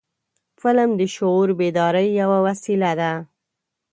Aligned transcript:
فلم 0.61 0.89
د 0.99 1.01
شعور 1.15 1.47
بیدارۍ 1.61 2.07
یو 2.21 2.31
وسیله 2.47 2.91
ده 2.99 3.11